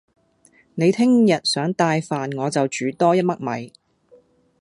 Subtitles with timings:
[0.73, 3.71] 你聽日想帶飯我就煮多一嘜米